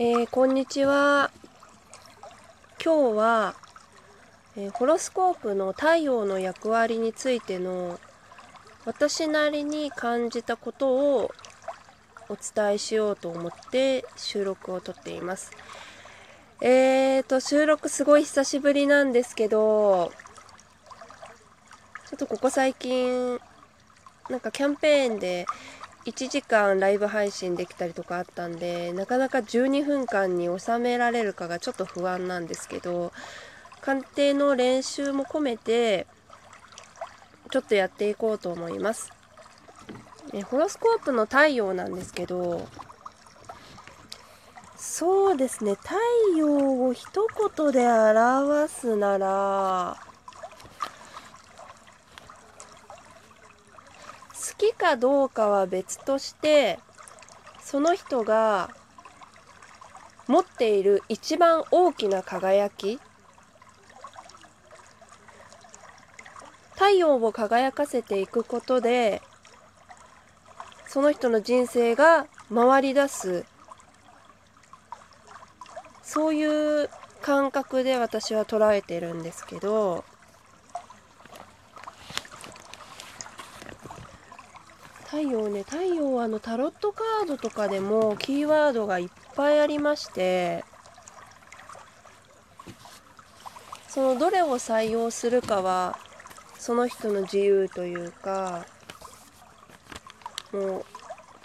[0.00, 1.32] えー、こんにちは。
[2.80, 3.56] 今日は、
[4.56, 7.98] えー、ホロスコープの太陽の役割についての
[8.84, 11.32] 私なりに感じたことを
[12.28, 15.50] お伝えしようと思って収録をとっています。
[16.60, 20.12] えーと、収録すごい久しぶりなんですけど、
[22.08, 23.40] ちょっとここ最近、
[24.30, 25.44] なんかキャンペーンで
[26.08, 33.12] 1時間ライブ配信できたりとかあったんでなかなか12分間に収められるかがちょっと不安なんですけど
[33.82, 36.06] 鑑定の練習も込めて
[37.50, 39.10] ちょっとやっていこうと思います。
[40.32, 42.66] えホロスコープの太陽なんですけど
[44.76, 45.94] そうですね太
[46.36, 49.96] 陽を一言で表すなら
[54.48, 56.78] 好きかどうかは別として
[57.60, 58.70] その人が
[60.26, 62.98] 持っている一番大きな輝き
[66.72, 69.20] 太陽を輝かせていくことで
[70.86, 73.44] その人の人生が回り出す。
[76.02, 76.88] そういう
[77.20, 80.04] 感覚で私は捉えてるんですけど
[85.10, 90.64] 太陽ね太陽はあのタロットカードとかでもキーワードがいっぱいありまして
[93.88, 95.98] そのどれを採用するかは
[96.58, 98.66] その人の自由というか
[100.52, 100.84] もう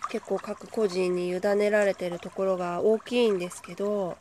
[0.09, 4.17] 結構各個人に委ねられてるところが大きいんですけど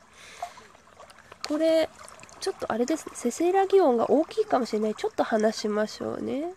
[1.48, 1.88] これ
[2.38, 6.54] ちょっとあれですねせせらぎ音が大きいかもしれないちょっと話しましょうね。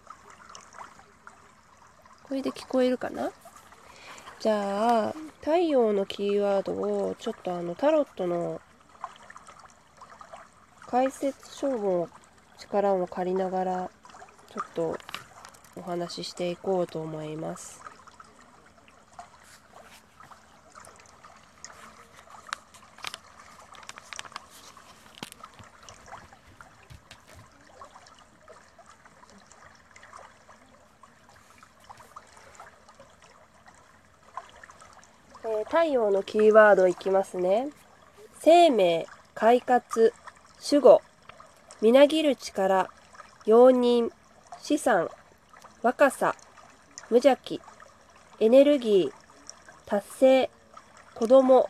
[2.27, 3.31] これで聞こえるかな？
[4.39, 8.59] じゃあ太陽のキーワードをちょっとあのタロットの
[10.87, 12.09] 解説書を
[12.57, 13.91] 力を借りながら
[14.51, 14.97] ちょっと
[15.75, 17.84] お話ししていこうと思います。
[35.85, 37.69] 太陽のキーワードいきますね。
[38.39, 40.13] 生命、快活、
[40.59, 41.01] 守護、
[41.79, 42.89] みなぎる力、
[43.45, 44.09] 容認、
[44.59, 45.11] 資産、
[45.83, 46.35] 若さ、
[47.11, 47.61] 無邪気、
[48.39, 49.11] エネルギー、
[49.85, 50.49] 達成、
[51.13, 51.69] 子供、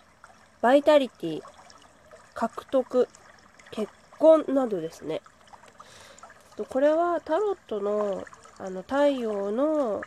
[0.61, 1.41] バイタリティ、
[2.33, 3.09] 獲得、
[3.71, 5.21] 結婚などですね。
[6.69, 8.23] これはタロットの
[8.59, 10.01] あの太陽の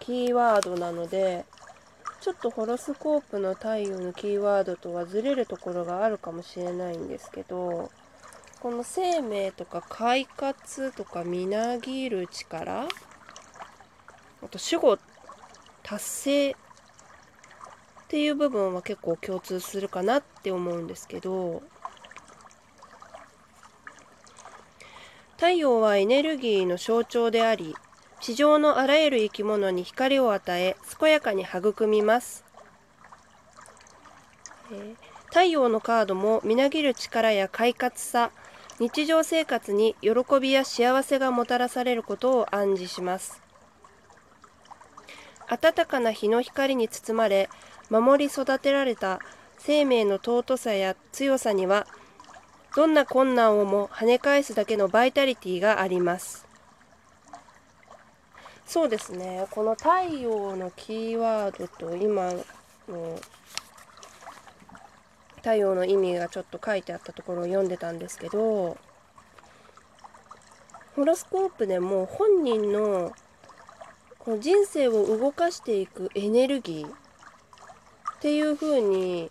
[0.00, 1.44] キーワードなので
[2.26, 7.88] ちょっとホロスコープの太陽のキーワードとはずれるところがあるかもしれないんですけど
[8.58, 12.88] この生命とか快活とかみなぎる力あ
[14.50, 14.98] と守護
[15.84, 16.54] 達成っ
[18.08, 21.62] ていう部分は結構共通するかなって思うんですけど
[25.36, 27.76] 太陽はエネルギーの象徴であり
[28.26, 32.44] 地上のあらゆる生き物に光を与え健やかに育みます、
[34.72, 34.94] えー、
[35.26, 38.32] 太陽のカードもみなぎる力や快活さ
[38.80, 40.10] 日常生活に喜
[40.40, 43.40] びや幸せがもたらされることを暗示します。
[45.48, 47.48] 暖かな日の光に包まれ
[47.90, 49.20] 守り育てられた
[49.56, 51.86] 生命の尊さや強さには
[52.74, 56.45] どんな困難をも跳ね返すだけのバイタリティがあります。
[58.66, 59.46] そうですね。
[59.52, 62.32] この太陽のキーワードと今
[62.88, 63.18] の
[65.36, 68.76] 太陽の意味がちょっと書いてあったところを読んでたんですけど
[70.96, 73.12] ホロスコープでも本人の
[74.18, 76.90] この人生を動かしていくエネルギーっ
[78.18, 79.30] ていうふうに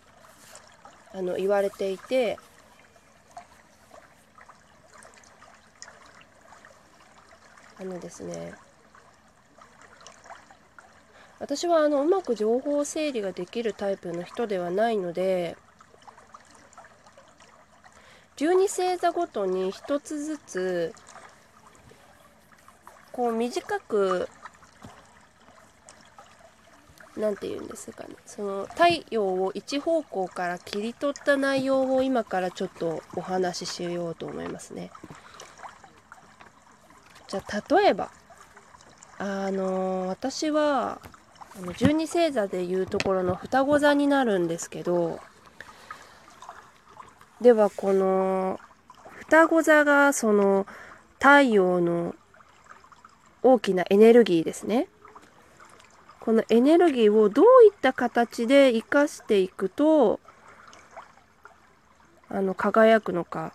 [1.12, 2.38] あの言われていて
[7.78, 8.54] あのですね
[11.38, 15.56] 私はあのうまく情報整理ができるタイプの人ではないので
[18.36, 20.94] 12星座ごとに1つずつ
[23.12, 24.28] こう短く
[27.16, 34.90] 何て言うんですかねその太陽を一方向から切り取った内容を今からちょっとお話ししようと思いますね。
[37.28, 38.10] じゃあ例えば
[39.18, 41.00] あの、私は
[41.58, 45.20] あの十二星座でいうところの双子座になるんですけど
[47.40, 48.60] ではこの
[49.18, 50.66] 双子座がその
[51.14, 52.14] 太陽の
[53.42, 54.88] 大きなエネルギーですね。
[56.20, 60.18] このエネルギーをどういった形で生かしていくと
[62.28, 63.52] あの輝くのか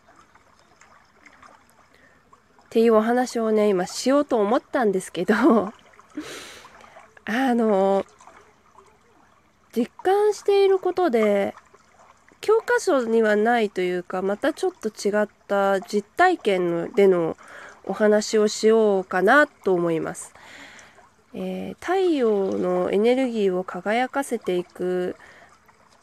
[2.66, 5.74] っていうお話をね今しようと思ったんですけど
[7.34, 8.06] あの
[9.74, 11.56] 実感していることで
[12.42, 17.38] 教科書にはないというかまたちょっと違った実体験での
[17.86, 20.34] お話をしようかなと思います。
[21.34, 25.16] えー、太陽のエネルギーを輝かせていく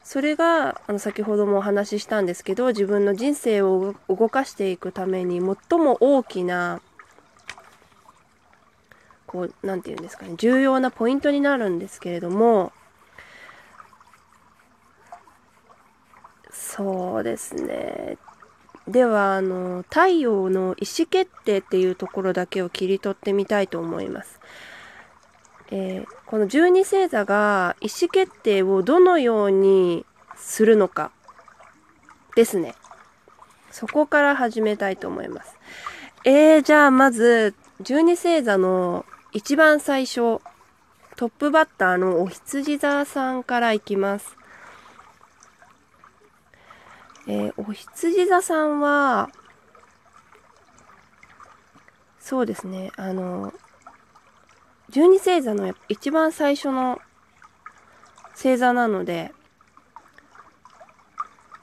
[0.03, 6.81] それがあの先ほどもお話ししたんですけど自分の人生を動かしていくために最も大きな
[9.29, 12.73] こう何て言うんですかね重要なポイントになるんですけれども
[16.51, 18.17] そうですね
[18.89, 24.41] ではあの太陽の意思決定っていうところだけを切り取ってみたいと思います。
[25.71, 31.11] えー、この十二星座が意思決定をどのようにするのか
[32.35, 32.75] ですね。
[33.71, 35.55] そこから始めたいと思います。
[36.25, 40.41] えー、じゃあまず十二星座の一番最初
[41.17, 44.37] トップバッターのお羊座さんからいきます。
[47.27, 49.29] えー、お羊座さんは
[52.19, 53.53] そうですねあの
[54.89, 56.99] 十二星座の一番最初の
[58.33, 59.33] 星座なので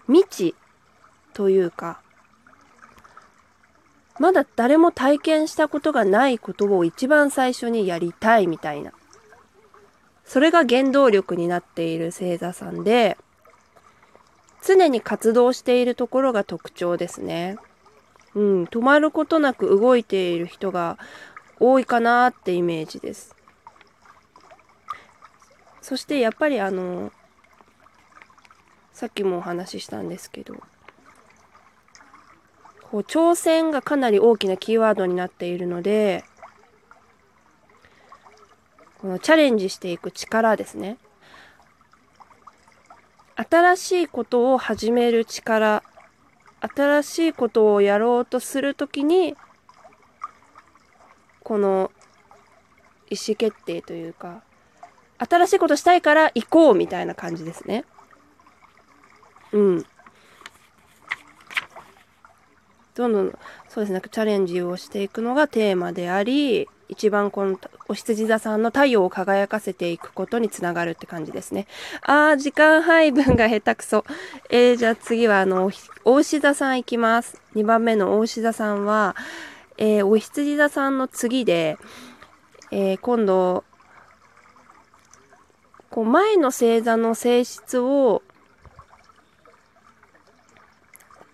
[0.08, 0.56] 未知
[1.34, 2.00] というか
[4.20, 8.94] まだ誰も体験したことがないことを一番最初にやりたいみたいな
[10.26, 13.18] それが原動力になっている星座さんで
[14.66, 17.58] 常に活動しているところが特徴ですね。
[18.34, 20.98] うん、止まることなく動いている人が
[21.60, 23.36] 多いかなってイメージです。
[25.82, 27.12] そしてやっぱりあの
[28.92, 30.56] さっきもお話ししたんですけど
[32.95, 36.24] こう挑戦がかなり大きなキーワードになっているので
[39.00, 40.97] このチャレンジしていく力ですね
[43.36, 45.83] 新しいことを始める力
[46.62, 49.36] 新しいことをやろうとするときに
[51.44, 51.92] この
[53.09, 54.42] 意思決定というか
[55.18, 57.83] 新しいことしたいから行こうみたいな感じですね。
[59.51, 59.86] うん。
[62.95, 63.39] どんどん
[63.69, 71.65] そうですねチャレンジをしていくのがテーマであり一番このお羊座さんの太陽を輝かせていくことにつながるって感じですね。
[72.03, 74.06] あー時間配分が下手くそ。
[74.51, 75.71] えー、じゃあ次はあの
[76.03, 77.42] お牛座さんいきます。
[77.56, 79.15] 2番目のお牛座さんは
[79.77, 81.77] えー、お羊座さんの次で、
[82.71, 83.65] えー、今度、
[85.89, 88.24] こう前の星座の性質を、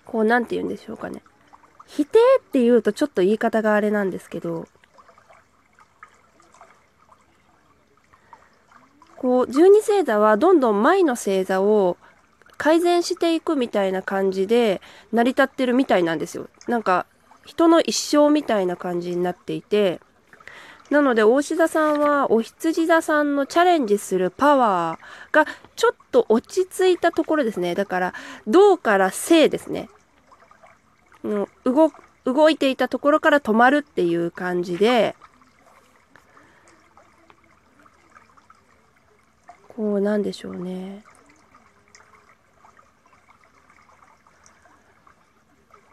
[0.05, 1.21] こう、なんて言うんでしょうかね。
[1.93, 4.67] 否定って言うとちょっと言い方があれなんですけど、
[9.17, 11.97] こう、十二星座はどんどん前の星座を
[12.57, 16.47] 改善していくみたいな感じで成り立ってるみたいなんですよ。
[16.67, 17.05] なんか
[17.45, 19.99] 人の一生みたいな感じになっていて、
[20.89, 25.45] なので、大志田さんは、お羊座さんのチャレンジするパワーが、
[25.77, 27.75] ちょっと落ち着いたところですね。
[27.75, 28.13] だから、
[28.45, 29.89] 銅から生ですね。
[31.23, 31.91] の動、
[32.25, 35.15] 動いていたところから止まるっていう感じで、
[39.67, 41.03] こう、なんでしょうね。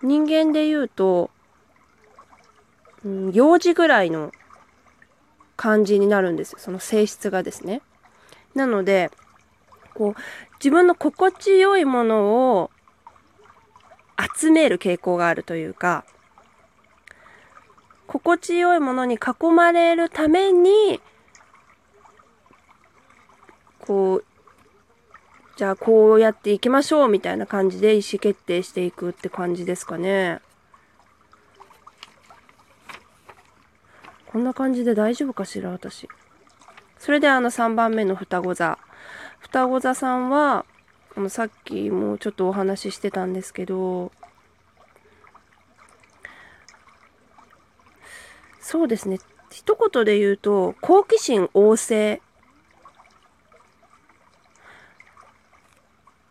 [0.02, 1.30] 人間で言うと、
[3.04, 4.32] うん、幼児ぐらいの
[5.56, 6.58] 感じになるんですよ。
[6.58, 7.82] その性質がですね。
[8.54, 9.10] なので、
[9.94, 10.14] こう、
[10.58, 12.70] 自分の心地よいものを
[14.36, 16.04] 集める傾向があるというか、
[18.06, 21.00] 心地よいものに囲まれるために、
[23.80, 24.24] こう、
[25.56, 30.40] じゃあこうやっていきましょうみたいな感じで意思決定していくって感じですかね。
[34.26, 36.08] こんな感じで大丈夫かしら、私。
[36.98, 38.78] それであの3番目の双子座。
[39.40, 40.64] 双子座さんは、
[41.28, 44.12] さっきもちょっとお話ししてたんですけど
[48.60, 49.18] そうですね。
[49.50, 52.20] 一言で言うと好奇心旺盛。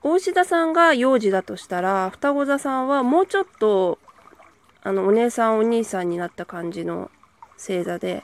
[0.04, 3.98] 大志田さんが幼児だとしたら双子座さんはもうちょっと
[4.84, 7.10] あのお姉さんお兄さんになった感じの
[7.58, 8.24] 星座で、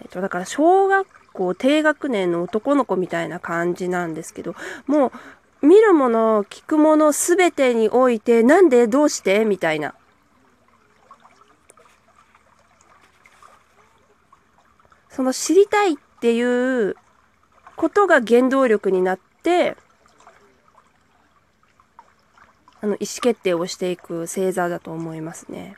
[0.00, 1.06] えっと、だから小学
[1.40, 4.54] 校低学年の男の子みたいな感じなんですけど、
[4.86, 5.10] も
[5.62, 9.46] う、見るもの、聞くものすべてにおいて、なんでどうして？
[9.46, 9.94] みたいな。
[15.08, 16.42] その知りたいってい
[16.88, 16.96] う
[17.76, 19.76] ことが原動力になって、
[22.82, 25.76] あの、意思決定をしていく星座だと思いますね。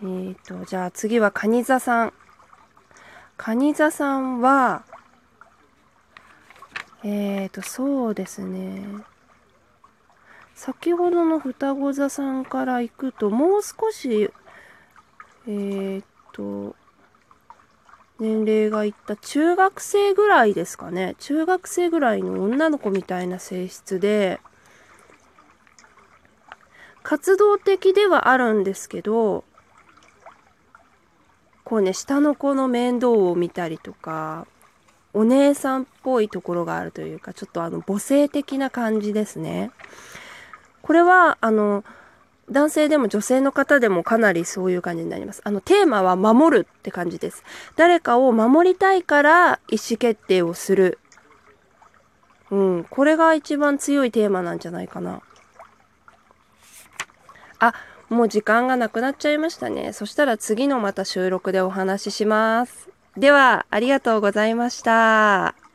[0.00, 2.12] えーと、じゃあ次は蟹座さん。
[3.36, 4.84] 蟹座さんは、
[7.02, 8.84] えーと、そうですね。
[10.54, 14.30] 先ほどの双子座さんから行くと、もう少し、
[15.46, 16.76] えーと、
[18.20, 21.16] 年齢がいった中学生ぐらいですかね。
[21.18, 24.40] 中学生ぐらいの女の子みたいな性質で、
[27.02, 29.44] 活動的ではあるんですけど、
[31.68, 34.46] こうね、下の子の面倒を見たりとか、
[35.12, 39.70] お姉さんっぽいところがあるというか、ちょっとあの母性的な感じですね。
[40.80, 41.84] これは、あの、
[42.50, 45.42] 男性でも女性の方でもかなりそういう感じになります。
[45.44, 47.44] あの、テーマは守るって感じです。
[47.76, 50.98] 誰かを守りたいから意思決定をする。
[52.50, 55.20] うん、これが一番強いテーマなんじゃないかな。
[57.58, 57.74] あ、
[58.08, 59.92] もう時間がなくなっちゃいましたね。
[59.92, 62.88] そしたら次のまた収録でお話しします。
[63.16, 65.67] では、ありがとうございました。